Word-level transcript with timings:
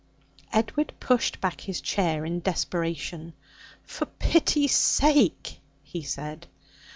Edward 0.51 0.93
pushed 0.99 1.39
back 1.39 1.61
his 1.61 1.79
chair 1.79 2.25
in 2.25 2.39
desperation. 2.39 3.33
'For 3.83 4.07
pity's 4.07 4.73
sake!' 4.73 5.59
he 5.83 6.01
said. 6.01 6.47